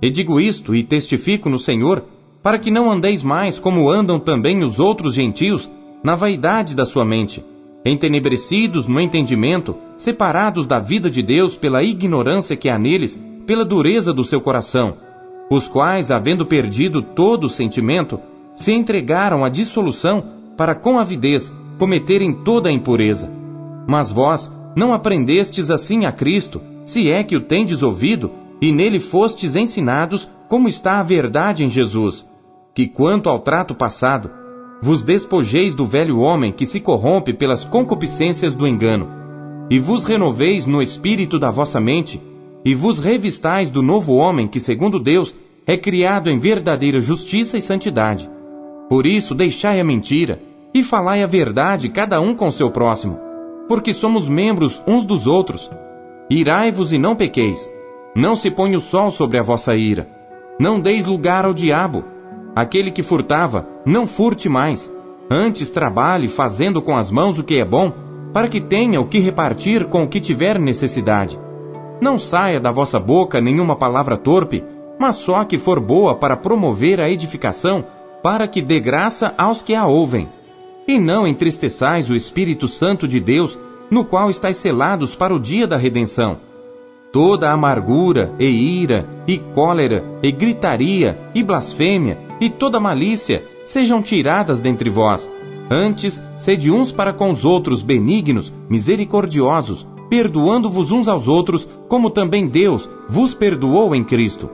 E 0.00 0.10
digo 0.10 0.40
isto 0.40 0.74
e 0.74 0.82
testifico 0.82 1.48
no 1.48 1.58
Senhor, 1.58 2.04
para 2.42 2.58
que 2.58 2.70
não 2.70 2.90
andeis 2.90 3.22
mais 3.22 3.58
como 3.58 3.88
andam 3.88 4.18
também 4.18 4.64
os 4.64 4.80
outros 4.80 5.14
gentios, 5.14 5.70
na 6.02 6.16
vaidade 6.16 6.74
da 6.74 6.84
sua 6.84 7.04
mente, 7.04 7.44
entenebrecidos 7.84 8.86
no 8.86 9.00
entendimento, 9.00 9.76
separados 9.96 10.66
da 10.66 10.78
vida 10.78 11.10
de 11.10 11.22
Deus 11.22 11.56
pela 11.56 11.82
ignorância 11.82 12.56
que 12.56 12.68
há 12.68 12.78
neles, 12.78 13.20
pela 13.46 13.64
dureza 13.64 14.12
do 14.12 14.22
seu 14.22 14.40
coração, 14.40 14.96
os 15.50 15.68
quais, 15.68 16.10
havendo 16.10 16.46
perdido 16.46 17.02
todo 17.02 17.44
o 17.44 17.48
sentimento, 17.48 18.20
se 18.54 18.72
entregaram 18.72 19.44
à 19.44 19.48
dissolução 19.48 20.24
para 20.56 20.74
com 20.74 20.98
avidez 20.98 21.52
cometerem 21.78 22.32
toda 22.32 22.68
a 22.68 22.72
impureza. 22.72 23.30
Mas 23.86 24.12
vós 24.12 24.52
não 24.76 24.92
aprendestes 24.92 25.70
assim 25.70 26.06
a 26.06 26.12
Cristo, 26.12 26.60
se 26.84 27.10
é 27.10 27.22
que 27.24 27.36
o 27.36 27.40
tendes 27.40 27.82
ouvido, 27.82 28.30
e 28.60 28.70
nele 28.70 29.00
fostes 29.00 29.56
ensinados 29.56 30.28
como 30.48 30.68
está 30.68 31.00
a 31.00 31.02
verdade 31.02 31.64
em 31.64 31.68
Jesus, 31.68 32.26
que 32.72 32.86
quanto 32.86 33.28
ao 33.28 33.40
trato 33.40 33.74
passado, 33.74 34.30
vos 34.82 35.04
despojeis 35.04 35.74
do 35.74 35.86
velho 35.86 36.18
homem 36.18 36.50
que 36.50 36.66
se 36.66 36.80
corrompe 36.80 37.32
pelas 37.32 37.64
concupiscências 37.64 38.52
do 38.52 38.66
engano, 38.66 39.08
e 39.70 39.78
vos 39.78 40.02
renoveis 40.02 40.66
no 40.66 40.82
espírito 40.82 41.38
da 41.38 41.52
vossa 41.52 41.80
mente, 41.80 42.20
e 42.64 42.74
vos 42.74 42.98
revistais 42.98 43.70
do 43.70 43.80
novo 43.80 44.16
homem 44.16 44.48
que, 44.48 44.58
segundo 44.58 44.98
Deus, 44.98 45.32
é 45.64 45.76
criado 45.76 46.28
em 46.28 46.40
verdadeira 46.40 47.00
justiça 47.00 47.56
e 47.56 47.60
santidade. 47.60 48.28
Por 48.88 49.06
isso, 49.06 49.36
deixai 49.36 49.78
a 49.78 49.84
mentira 49.84 50.40
e 50.74 50.82
falai 50.82 51.22
a 51.22 51.28
verdade 51.28 51.88
cada 51.88 52.20
um 52.20 52.34
com 52.34 52.50
seu 52.50 52.68
próximo, 52.68 53.20
porque 53.68 53.94
somos 53.94 54.28
membros 54.28 54.82
uns 54.84 55.04
dos 55.04 55.28
outros. 55.28 55.70
Irai-vos 56.28 56.92
e 56.92 56.98
não 56.98 57.14
pequeis. 57.14 57.70
Não 58.16 58.34
se 58.34 58.50
ponha 58.50 58.78
o 58.78 58.80
sol 58.80 59.12
sobre 59.12 59.38
a 59.38 59.42
vossa 59.42 59.76
ira. 59.76 60.08
Não 60.58 60.80
deis 60.80 61.06
lugar 61.06 61.44
ao 61.44 61.54
diabo. 61.54 62.04
Aquele 62.54 62.90
que 62.90 63.02
furtava, 63.02 63.66
não 63.84 64.06
furte 64.06 64.48
mais. 64.48 64.92
Antes 65.30 65.70
trabalhe 65.70 66.28
fazendo 66.28 66.80
com 66.82 66.96
as 66.96 67.10
mãos 67.10 67.38
o 67.38 67.44
que 67.44 67.58
é 67.58 67.64
bom, 67.64 67.92
para 68.32 68.48
que 68.48 68.60
tenha 68.60 69.00
o 69.00 69.06
que 69.06 69.18
repartir 69.18 69.86
com 69.86 70.04
o 70.04 70.08
que 70.08 70.20
tiver 70.20 70.58
necessidade. 70.58 71.38
Não 72.00 72.18
saia 72.18 72.60
da 72.60 72.70
vossa 72.70 72.98
boca 72.98 73.40
nenhuma 73.40 73.76
palavra 73.76 74.16
torpe, 74.16 74.64
mas 74.98 75.16
só 75.16 75.36
a 75.36 75.44
que 75.44 75.58
for 75.58 75.80
boa 75.80 76.14
para 76.14 76.36
promover 76.36 77.00
a 77.00 77.10
edificação, 77.10 77.84
para 78.22 78.46
que 78.46 78.62
dê 78.62 78.80
graça 78.80 79.34
aos 79.36 79.62
que 79.62 79.74
a 79.74 79.86
ouvem. 79.86 80.28
E 80.86 80.98
não 80.98 81.26
entristeçais 81.26 82.10
o 82.10 82.14
Espírito 82.14 82.66
Santo 82.66 83.06
de 83.06 83.20
Deus, 83.20 83.58
no 83.90 84.04
qual 84.04 84.30
estáis 84.30 84.56
selados 84.56 85.14
para 85.14 85.34
o 85.34 85.40
dia 85.40 85.66
da 85.66 85.76
redenção. 85.76 86.38
Toda 87.12 87.52
amargura, 87.52 88.32
e 88.38 88.46
ira, 88.46 89.06
e 89.26 89.38
cólera, 89.38 90.02
e 90.22 90.32
gritaria, 90.32 91.18
e 91.34 91.42
blasfêmia, 91.42 92.18
e 92.42 92.50
toda 92.50 92.80
malícia 92.80 93.44
sejam 93.64 94.02
tiradas 94.02 94.58
dentre 94.58 94.90
vós. 94.90 95.30
Antes, 95.70 96.20
sede 96.36 96.72
uns 96.72 96.90
para 96.90 97.12
com 97.12 97.30
os 97.30 97.44
outros 97.44 97.82
benignos, 97.82 98.52
misericordiosos, 98.68 99.86
perdoando-vos 100.10 100.90
uns 100.90 101.06
aos 101.06 101.28
outros, 101.28 101.68
como 101.88 102.10
também 102.10 102.48
Deus 102.48 102.90
vos 103.08 103.32
perdoou 103.32 103.94
em 103.94 104.02
Cristo. 104.02 104.50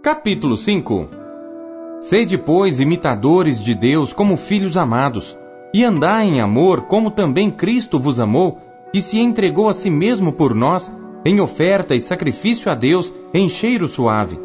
Capítulo 0.00 0.56
5 0.56 1.08
Sede, 2.00 2.38
pois, 2.38 2.78
imitadores 2.78 3.60
de 3.60 3.74
Deus 3.74 4.12
como 4.12 4.36
filhos 4.36 4.76
amados, 4.76 5.36
e 5.74 5.82
andai 5.82 6.28
em 6.28 6.40
amor 6.40 6.82
como 6.82 7.10
também 7.10 7.50
Cristo 7.50 7.98
vos 7.98 8.20
amou 8.20 8.60
e 8.94 9.02
se 9.02 9.18
entregou 9.18 9.68
a 9.68 9.72
si 9.72 9.90
mesmo 9.90 10.32
por 10.32 10.54
nós, 10.54 10.94
em 11.26 11.40
oferta 11.40 11.96
e 11.96 12.00
sacrifício 12.00 12.70
a 12.70 12.76
Deus 12.76 13.12
em 13.34 13.48
cheiro 13.48 13.88
suave. 13.88 14.38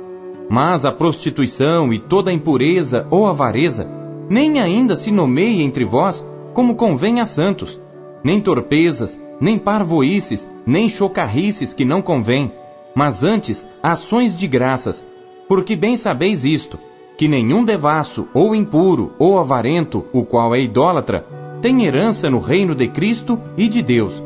Mas 0.50 0.86
a 0.86 0.92
prostituição 0.92 1.94
e 1.94 2.00
toda 2.00 2.34
impureza 2.34 3.06
ou 3.12 3.28
avareza, 3.28 3.88
nem 4.28 4.60
ainda 4.60 4.96
se 4.96 5.12
nomeie 5.12 5.62
entre 5.62 5.86
vós 5.86 6.28
como 6.52 6.74
convém 6.74 7.22
a 7.22 7.28
santos, 7.28 7.80
nem 8.24 8.42
torpezas, 8.42 9.22
nem 9.40 9.60
parvoices, 9.60 10.50
nem 10.66 10.90
chocarrices 10.90 11.76
que 11.76 11.86
não 11.86 12.02
convém, 12.02 12.52
mas 12.96 13.24
antes 13.24 13.68
ações 13.84 14.36
de 14.36 14.48
graças, 14.48 15.06
porque 15.48 15.76
bem 15.76 15.96
sabeis 15.96 16.44
isto, 16.44 16.80
que 17.20 17.28
nenhum 17.28 17.66
devasso, 17.66 18.30
ou 18.34 18.56
impuro, 18.56 19.12
ou 19.20 19.38
avarento, 19.38 20.06
o 20.14 20.24
qual 20.24 20.56
é 20.56 20.62
idólatra, 20.62 21.26
tem 21.62 21.84
herança 21.84 22.30
no 22.30 22.40
reino 22.40 22.74
de 22.74 22.88
Cristo 22.88 23.38
e 23.58 23.68
de 23.68 23.82
Deus. 23.82 24.24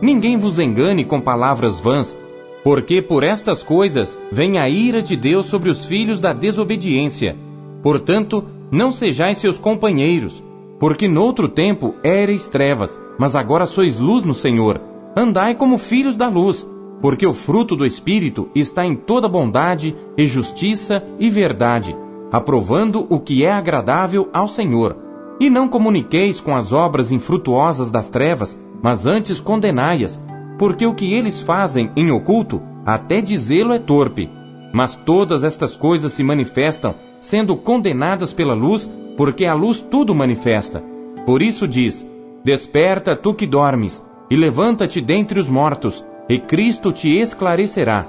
Ninguém 0.00 0.38
vos 0.38 0.58
engane 0.58 1.04
com 1.04 1.20
palavras 1.20 1.78
vãs, 1.78 2.16
porque 2.64 3.02
por 3.02 3.24
estas 3.24 3.62
coisas 3.62 4.18
vem 4.32 4.58
a 4.58 4.70
ira 4.70 5.02
de 5.02 5.16
Deus 5.16 5.44
sobre 5.46 5.68
os 5.68 5.84
filhos 5.84 6.18
da 6.18 6.32
desobediência. 6.32 7.36
Portanto, 7.82 8.42
não 8.72 8.90
sejais 8.90 9.36
seus 9.36 9.58
companheiros, 9.58 10.42
porque 10.78 11.06
noutro 11.06 11.46
tempo 11.46 11.94
éreis 12.02 12.48
trevas, 12.48 12.98
mas 13.18 13.36
agora 13.36 13.66
sois 13.66 13.98
luz 13.98 14.22
no 14.22 14.32
Senhor. 14.32 14.80
Andai 15.14 15.54
como 15.54 15.76
filhos 15.76 16.16
da 16.16 16.30
luz, 16.30 16.66
porque 17.02 17.26
o 17.26 17.34
fruto 17.34 17.76
do 17.76 17.84
Espírito 17.84 18.48
está 18.54 18.86
em 18.86 18.94
toda 18.94 19.28
bondade 19.28 19.94
e 20.16 20.24
justiça 20.24 21.04
e 21.18 21.28
verdade, 21.28 21.94
aprovando 22.32 23.06
o 23.08 23.18
que 23.18 23.44
é 23.44 23.50
agradável 23.50 24.28
ao 24.32 24.46
Senhor. 24.46 24.96
E 25.40 25.48
não 25.48 25.68
comuniqueis 25.68 26.40
com 26.40 26.54
as 26.54 26.72
obras 26.72 27.10
infrutuosas 27.10 27.90
das 27.90 28.08
trevas, 28.08 28.58
mas 28.82 29.06
antes 29.06 29.40
condenai-as, 29.40 30.22
porque 30.58 30.86
o 30.86 30.94
que 30.94 31.14
eles 31.14 31.40
fazem 31.40 31.90
em 31.96 32.10
oculto, 32.10 32.60
até 32.84 33.20
dizê-lo 33.20 33.72
é 33.72 33.78
torpe. 33.78 34.30
Mas 34.72 34.94
todas 34.94 35.42
estas 35.42 35.76
coisas 35.76 36.12
se 36.12 36.22
manifestam, 36.22 36.94
sendo 37.18 37.56
condenadas 37.56 38.32
pela 38.32 38.54
luz, 38.54 38.88
porque 39.16 39.46
a 39.46 39.54
luz 39.54 39.84
tudo 39.90 40.14
manifesta. 40.14 40.82
Por 41.26 41.42
isso 41.42 41.66
diz: 41.66 42.06
Desperta 42.44 43.16
tu 43.16 43.34
que 43.34 43.46
dormes, 43.46 44.04
e 44.30 44.36
levanta-te 44.36 45.00
dentre 45.00 45.40
os 45.40 45.48
mortos, 45.48 46.04
e 46.28 46.38
Cristo 46.38 46.92
te 46.92 47.08
esclarecerá. 47.18 48.06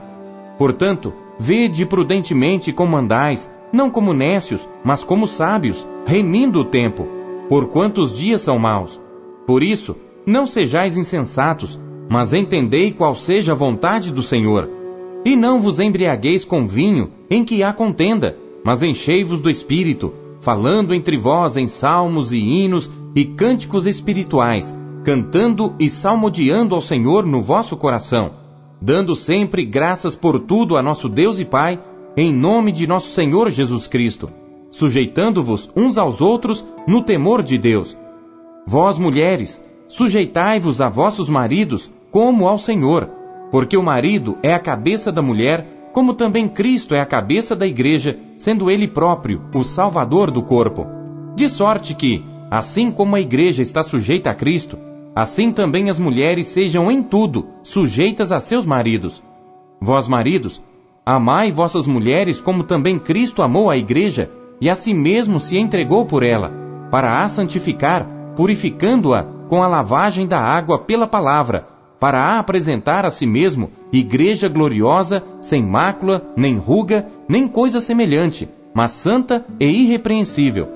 Portanto, 0.57 1.13
vede 1.39 1.85
prudentemente 1.85 2.71
como 2.71 2.95
andais, 2.95 3.49
não 3.71 3.89
como 3.89 4.13
nécios, 4.13 4.67
mas 4.83 5.03
como 5.03 5.27
sábios, 5.27 5.87
remindo 6.05 6.59
o 6.59 6.65
tempo, 6.65 7.07
porquanto 7.47 8.01
os 8.01 8.13
dias 8.13 8.41
são 8.41 8.59
maus. 8.59 9.01
Por 9.45 9.63
isso, 9.63 9.95
não 10.25 10.45
sejais 10.45 10.97
insensatos, 10.97 11.79
mas 12.09 12.33
entendei 12.33 12.91
qual 12.91 13.15
seja 13.15 13.53
a 13.53 13.55
vontade 13.55 14.11
do 14.11 14.21
Senhor. 14.21 14.69
E 15.23 15.35
não 15.35 15.61
vos 15.61 15.79
embriagueis 15.79 16.43
com 16.43 16.67
vinho, 16.67 17.11
em 17.29 17.43
que 17.43 17.63
há 17.63 17.71
contenda, 17.71 18.37
mas 18.63 18.83
enchei-vos 18.83 19.39
do 19.39 19.49
Espírito, 19.49 20.13
falando 20.41 20.93
entre 20.93 21.15
vós 21.17 21.57
em 21.57 21.67
salmos 21.67 22.31
e 22.31 22.39
hinos 22.39 22.89
e 23.15 23.25
cânticos 23.25 23.85
espirituais, 23.85 24.73
cantando 25.03 25.73
e 25.79 25.87
salmodiando 25.89 26.75
ao 26.75 26.81
Senhor 26.81 27.25
no 27.25 27.41
vosso 27.41 27.77
coração. 27.77 28.41
dando 28.81 29.15
sempre 29.15 29.63
graças 29.63 30.15
por 30.15 30.39
tudo 30.39 30.75
a 30.75 30.81
nosso 30.81 31.07
Deus 31.07 31.39
e 31.39 31.45
Pai, 31.45 31.79
em 32.15 32.33
nome 32.33 32.71
de 32.71 32.85
nosso 32.85 33.09
Senhor 33.09 33.49
Jesus 33.49 33.87
Cristo, 33.87 34.29
sujeitando-vos 34.69 35.69
uns 35.75 35.97
aos 35.97 36.21
outros 36.21 36.65
no 36.87 37.01
temor 37.01 37.41
de 37.41 37.57
Deus. 37.57 37.97
Vós, 38.67 38.97
mulheres, 38.97 39.63
sujeitai-vos 39.87 40.81
a 40.81 40.89
vossos 40.89 41.29
maridos 41.29 41.91
como 42.11 42.47
ao 42.47 42.57
Senhor, 42.57 43.09
porque 43.51 43.77
o 43.77 43.83
marido 43.83 44.37
é 44.43 44.53
a 44.53 44.59
cabeça 44.59 45.11
da 45.11 45.21
mulher, 45.21 45.89
como 45.93 46.13
também 46.13 46.47
Cristo 46.47 46.95
é 46.95 47.01
a 47.01 47.05
cabeça 47.05 47.55
da 47.55 47.67
igreja, 47.67 48.17
sendo 48.37 48.69
ele 48.69 48.87
próprio 48.87 49.43
o 49.53 49.63
salvador 49.63 50.31
do 50.31 50.41
corpo. 50.41 50.85
De 51.35 51.47
sorte 51.49 51.93
que, 51.95 52.23
assim 52.49 52.91
como 52.91 53.15
a 53.15 53.21
igreja 53.21 53.61
está 53.61 53.83
sujeita 53.83 54.31
a 54.31 54.35
Cristo, 54.35 54.77
assim 55.15 55.51
também 55.51 55.89
as 55.89 55.99
mulheres 55.99 56.47
sejam 56.47 56.89
em 56.91 57.01
tudo 57.01 57.47
sujeitas 57.63 58.31
a 58.31 58.39
seus 58.39 58.65
maridos. 58.65 59.21
Vós, 59.81 60.07
maridos, 60.07 60.63
amai 61.05 61.51
vossas 61.51 61.87
mulheres 61.87 62.39
como 62.39 62.63
também 62.63 62.99
Cristo 62.99 63.41
amou 63.41 63.69
a 63.69 63.77
igreja 63.77 64.29
e 64.59 64.69
a 64.69 64.75
si 64.75 64.93
mesmo 64.93 65.39
se 65.39 65.57
entregou 65.57 66.05
por 66.05 66.23
ela, 66.23 66.51
para 66.91 67.23
a 67.23 67.27
santificar, 67.27 68.07
purificando-a 68.35 69.23
com 69.47 69.63
a 69.63 69.67
lavagem 69.67 70.27
da 70.27 70.39
água 70.39 70.77
pela 70.79 71.07
palavra, 71.07 71.67
para 71.99 72.19
a 72.19 72.39
apresentar 72.39 73.05
a 73.05 73.09
si 73.09 73.25
mesmo 73.25 73.71
igreja 73.91 74.47
gloriosa, 74.47 75.23
sem 75.41 75.63
mácula, 75.63 76.31
nem 76.37 76.57
ruga, 76.57 77.07
nem 77.27 77.47
coisa 77.47 77.79
semelhante, 77.79 78.49
mas 78.73 78.91
santa 78.91 79.45
e 79.59 79.65
irrepreensível. 79.65 80.67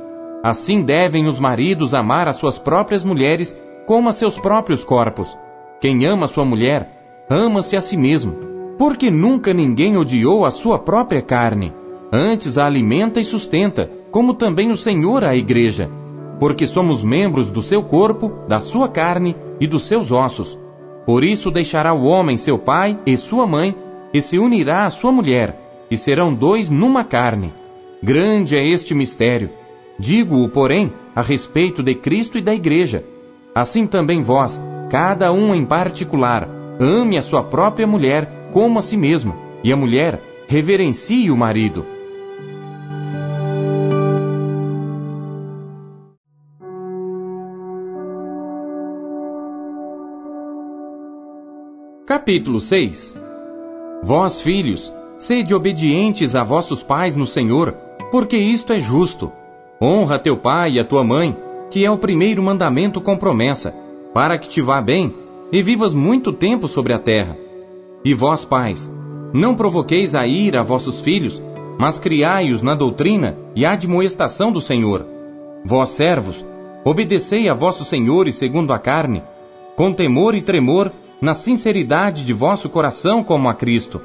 Assim 0.44 0.84
devem 0.84 1.28
os 1.28 1.40
maridos 1.40 1.94
amar 1.94 2.28
as 2.28 2.36
suas 2.36 2.60
próprias 2.60 3.04
mulheres 3.04 3.58
como 3.88 4.10
a 4.10 4.12
seus 4.12 4.40
próprios 4.40 4.84
corpos. 4.84 5.36
Quem 5.80 6.06
ama 6.06 6.28
sua 6.28 6.46
mulher, 6.46 7.26
ama-se 7.30 7.76
a 7.76 7.82
si 7.82 7.98
mesmo, 7.98 8.36
porque 8.78 9.10
nunca 9.10 9.54
ninguém 9.54 9.98
odiou 9.98 10.46
a 10.46 10.52
sua 10.52 10.78
própria 10.78 11.22
carne. 11.22 11.74
Antes 12.12 12.58
a 12.58 12.66
alimenta 12.66 13.20
e 13.20 13.24
sustenta, 13.24 13.90
como 14.12 14.34
também 14.34 14.72
o 14.72 14.78
Senhor 14.78 15.24
a 15.24 15.36
igreja, 15.36 15.90
porque 16.40 16.66
somos 16.66 17.04
membros 17.04 17.50
do 17.50 17.62
seu 17.62 17.84
corpo, 17.84 18.32
da 18.48 18.60
sua 18.60 18.88
carne 18.88 19.36
e 19.60 19.68
dos 19.68 19.86
seus 19.86 20.12
ossos. 20.12 20.58
Por 21.06 21.24
isso 21.24 21.52
deixará 21.52 21.94
o 21.94 22.06
homem 22.06 22.38
seu 22.38 22.58
pai 22.58 23.00
e 23.06 23.16
sua 23.18 23.46
mãe, 23.46 23.76
e 24.14 24.22
se 24.22 24.40
unirá 24.40 24.86
à 24.86 24.90
sua 24.90 25.12
mulher, 25.12 25.86
e 25.90 25.98
serão 25.98 26.34
dois 26.34 26.70
numa 26.70 27.04
carne. 27.04 27.54
Grande 28.02 28.56
é 28.56 28.66
este 28.66 28.94
mistério. 28.94 29.50
Digo-o, 30.00 30.50
porém, 30.50 30.92
a 31.16 31.22
respeito 31.22 31.82
de 31.82 31.96
Cristo 31.96 32.38
e 32.38 32.42
da 32.42 32.54
Igreja. 32.54 33.04
Assim 33.54 33.88
também 33.88 34.22
vós, 34.22 34.62
cada 34.90 35.32
um 35.32 35.54
em 35.56 35.66
particular, 35.66 36.48
ame 36.80 37.18
a 37.18 37.22
sua 37.22 37.44
própria 37.44 37.88
mulher 37.88 38.50
como 38.52 38.80
a 38.80 38.82
si 38.82 38.98
mesmo, 38.98 39.36
e 39.64 39.72
a 39.72 39.76
mulher 39.76 40.22
reverencie 40.48 41.32
o 41.32 41.38
marido. 41.38 41.86
Capítulo 52.06 52.60
6 52.60 53.18
Vós, 54.04 54.40
filhos, 54.40 54.94
sede 55.18 55.54
obedientes 55.56 56.36
a 56.36 56.44
vossos 56.44 56.84
pais 56.84 57.16
no 57.16 57.26
Senhor, 57.26 57.76
porque 58.12 58.38
isto 58.38 58.72
é 58.72 58.80
justo. 58.80 59.32
Honra 59.82 60.20
teu 60.20 60.38
pai 60.38 60.74
e 60.74 60.80
a 60.80 60.86
tua 60.86 61.04
mãe, 61.04 61.36
que 61.72 61.84
é 61.84 61.90
o 61.90 61.98
primeiro 61.98 62.44
mandamento 62.44 63.02
com 63.02 63.18
promessa, 63.18 63.74
para 64.14 64.38
que 64.38 64.48
te 64.48 64.62
vá 64.62 64.80
bem 64.80 65.25
e 65.52 65.62
vivas 65.62 65.94
muito 65.94 66.34
tempo 66.34 66.68
sobre 66.68 66.94
a 66.94 67.00
terra. 67.00 67.38
E 68.04 68.14
vós, 68.14 68.46
pais, 68.46 68.92
não 69.34 69.56
provoqueis 69.56 70.16
a 70.16 70.26
ira 70.26 70.62
a 70.62 70.64
vossos 70.64 71.02
filhos, 71.02 71.42
mas 71.78 72.00
criai-os 72.00 72.62
na 72.62 72.76
doutrina 72.76 73.38
e 73.56 73.66
admoestação 73.66 74.52
do 74.52 74.62
Senhor. 74.62 75.06
Vós, 75.66 75.90
servos, 75.90 76.46
obedecei 76.84 77.50
a 77.50 77.54
vossos 77.54 77.88
senhores 77.88 78.36
segundo 78.36 78.72
a 78.72 78.80
carne, 78.80 79.24
com 79.76 79.92
temor 79.92 80.36
e 80.36 80.42
tremor, 80.42 80.92
na 81.22 81.34
sinceridade 81.34 82.24
de 82.24 82.34
vosso 82.34 82.70
coração 82.70 83.24
como 83.24 83.50
a 83.50 83.54
Cristo, 83.54 84.02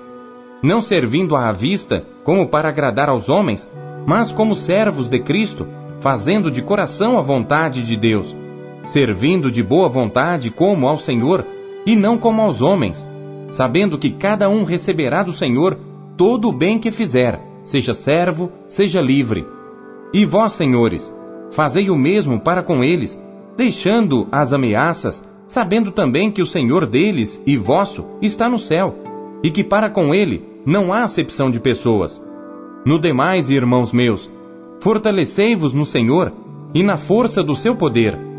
não 0.63 0.81
servindo 0.81 1.37
à 1.37 1.53
vista 1.53 2.05
como 2.25 2.47
para 2.49 2.69
agradar 2.69 3.09
aos 3.09 3.29
homens, 3.29 3.71
mas 4.07 4.33
como 4.33 4.55
servos 4.55 5.09
de 5.09 5.19
Cristo, 5.19 5.67
fazendo 6.01 6.51
de 6.51 6.63
coração 6.63 7.19
a 7.19 7.21
vontade 7.21 7.87
de 7.87 7.97
Deus, 7.97 8.35
servindo 8.85 9.51
de 9.51 9.63
boa 9.63 9.89
vontade 9.89 10.51
como 10.51 10.89
ao 10.89 10.99
Senhor 10.99 11.45
e 11.87 11.97
não 11.97 12.19
como 12.19 12.43
aos 12.43 12.61
homens, 12.61 13.07
sabendo 13.51 13.99
que 13.99 14.11
cada 14.11 14.49
um 14.49 14.65
receberá 14.65 15.23
do 15.23 15.33
Senhor 15.33 15.79
todo 16.17 16.49
o 16.49 16.53
bem 16.53 16.79
que 16.79 16.91
fizer, 16.91 17.41
seja 17.63 17.95
servo, 17.95 18.53
seja 18.69 19.01
livre. 19.01 19.47
E 20.13 20.25
vós, 20.25 20.53
senhores, 20.53 21.15
fazei 21.53 21.91
o 21.91 21.97
mesmo 21.97 22.41
para 22.41 22.63
com 22.63 22.83
eles, 22.85 23.21
deixando 23.57 24.29
as 24.31 24.53
ameaças 24.53 25.23
sabendo 25.51 25.91
também 25.91 26.31
que 26.31 26.41
o 26.41 26.47
Senhor 26.47 26.87
deles 26.87 27.43
e 27.45 27.57
vosso 27.57 28.05
está 28.23 28.49
no 28.49 28.57
céu, 28.57 28.95
e 29.43 29.51
que 29.51 29.65
para 29.65 29.91
com 29.91 30.15
ele 30.15 30.45
não 30.65 30.93
há 30.93 31.03
acepção 31.03 31.51
de 31.51 31.59
pessoas. 31.59 32.23
No 32.87 33.01
demais, 33.01 33.51
irmãos 33.51 33.93
meus, 33.93 34.31
fortalecei-vos 34.79 35.73
no 35.73 35.85
Senhor 35.85 36.33
e 36.73 36.85
na 36.85 36.97
força 36.97 37.43
do 37.43 37.57
seu 37.57 37.75
poder. 37.75 38.30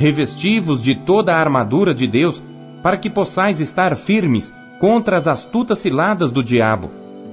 Revesti-vos 0.00 0.82
de 0.82 0.94
toda 0.94 1.36
a 1.36 1.38
armadura 1.38 1.94
de 1.94 2.06
Deus, 2.06 2.42
para 2.82 2.96
que 2.96 3.10
possais 3.10 3.60
estar 3.60 3.94
firmes 3.94 4.50
contra 4.80 5.14
as 5.14 5.28
astutas 5.28 5.80
ciladas 5.80 6.30
do 6.30 6.42
diabo. 6.42 6.90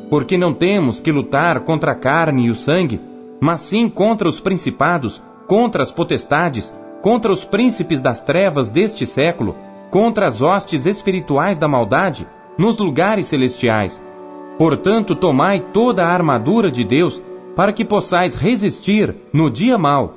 Porque 0.10 0.38
não 0.38 0.54
temos 0.54 1.00
que 1.00 1.10
lutar 1.10 1.62
contra 1.62 1.94
a 1.94 1.96
carne 1.96 2.48
e 2.48 2.50
o 2.50 2.56
sangue, 2.56 3.00
mas 3.40 3.62
sim 3.62 3.88
contra 3.88 4.28
os 4.28 4.42
principados, 4.42 5.24
contra 5.48 5.82
as 5.82 5.92
potestades, 5.92 6.76
contra 7.02 7.32
os 7.32 7.46
príncipes 7.46 8.02
das 8.02 8.20
trevas 8.20 8.68
deste 8.68 9.06
século, 9.06 9.56
contra 9.90 10.28
as 10.28 10.42
hostes 10.42 10.86
espirituais 10.86 11.58
da 11.58 11.70
maldade 11.70 12.28
nos 12.58 12.78
lugares 12.78 13.28
celestiais. 13.28 14.04
Portanto, 14.58 15.16
tomai 15.16 15.62
toda 15.72 16.06
a 16.06 16.12
armadura 16.12 16.70
de 16.70 16.84
Deus, 16.84 17.24
para 17.56 17.72
que 17.72 17.86
possais 17.86 18.36
resistir 18.36 19.16
no 19.32 19.50
dia 19.50 19.78
mau, 19.78 20.17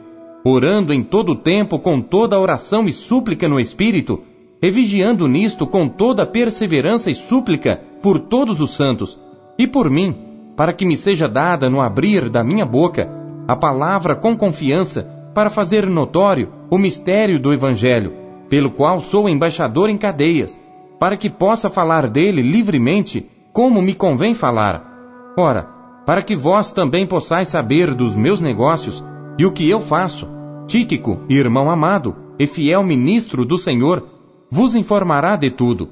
orando 0.43 0.93
em 0.93 1.03
todo 1.03 1.33
o 1.33 1.35
tempo 1.35 1.77
com 1.79 2.01
toda 2.01 2.39
oração 2.39 2.87
e 2.87 2.91
súplica 2.91 3.47
no 3.47 3.59
Espírito, 3.59 4.21
e 4.61 4.69
vigiando 4.69 5.27
nisto 5.27 5.65
com 5.65 5.87
toda 5.87 6.25
perseverança 6.25 7.09
e 7.09 7.15
súplica 7.15 7.81
por 8.01 8.19
todos 8.19 8.61
os 8.61 8.75
santos, 8.75 9.19
e 9.57 9.67
por 9.67 9.89
mim, 9.89 10.15
para 10.55 10.73
que 10.73 10.85
me 10.85 10.95
seja 10.95 11.27
dada 11.27 11.69
no 11.69 11.81
abrir 11.81 12.29
da 12.29 12.43
minha 12.43 12.65
boca 12.65 13.09
a 13.47 13.55
palavra 13.55 14.15
com 14.15 14.37
confiança, 14.37 15.09
para 15.33 15.49
fazer 15.49 15.87
notório 15.87 16.51
o 16.69 16.77
mistério 16.77 17.39
do 17.39 17.53
Evangelho, 17.53 18.13
pelo 18.49 18.71
qual 18.71 18.99
sou 18.99 19.29
embaixador 19.29 19.89
em 19.89 19.97
cadeias, 19.97 20.59
para 20.99 21.17
que 21.17 21.29
possa 21.29 21.69
falar 21.69 22.07
dele 22.07 22.41
livremente, 22.41 23.27
como 23.53 23.81
me 23.81 23.93
convém 23.93 24.33
falar. 24.33 25.33
Ora, 25.37 25.67
para 26.05 26.21
que 26.21 26.35
vós 26.35 26.71
também 26.71 27.05
possais 27.05 27.47
saber 27.47 27.93
dos 27.93 28.15
meus 28.15 28.41
negócios 28.41 29.03
e 29.37 29.45
o 29.45 29.51
que 29.51 29.69
eu 29.69 29.79
faço, 29.79 30.27
Tíquico, 30.67 31.21
irmão 31.29 31.69
amado 31.69 32.15
e 32.39 32.47
fiel 32.47 32.83
ministro 32.83 33.45
do 33.45 33.57
Senhor, 33.57 34.07
vos 34.49 34.75
informará 34.75 35.35
de 35.35 35.49
tudo, 35.49 35.89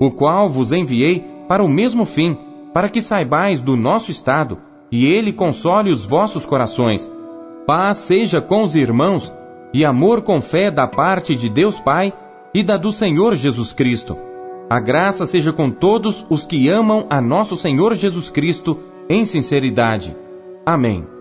o 0.00 0.10
qual 0.10 0.48
vos 0.48 0.72
enviei 0.72 1.24
para 1.48 1.62
o 1.62 1.68
mesmo 1.68 2.04
fim, 2.04 2.36
para 2.74 2.88
que 2.88 3.00
saibais 3.00 3.60
do 3.60 3.76
nosso 3.76 4.10
estado, 4.10 4.58
e 4.90 5.06
ele 5.06 5.32
console 5.32 5.90
os 5.90 6.06
vossos 6.06 6.44
corações 6.44 7.10
Paz 7.68 7.98
seja 7.98 8.40
com 8.40 8.62
os 8.62 8.74
irmãos 8.74 9.30
e 9.74 9.84
amor 9.84 10.22
com 10.22 10.40
fé 10.40 10.70
da 10.70 10.86
parte 10.86 11.36
de 11.36 11.50
Deus 11.50 11.78
Pai 11.78 12.14
e 12.54 12.62
da 12.62 12.78
do 12.78 12.94
Senhor 12.94 13.36
Jesus 13.36 13.74
Cristo. 13.74 14.16
A 14.70 14.80
graça 14.80 15.26
seja 15.26 15.52
com 15.52 15.70
todos 15.70 16.24
os 16.30 16.46
que 16.46 16.70
amam 16.70 17.06
a 17.10 17.20
nosso 17.20 17.58
Senhor 17.58 17.94
Jesus 17.94 18.30
Cristo 18.30 18.78
em 19.06 19.26
sinceridade. 19.26 20.16
Amém. 20.64 21.17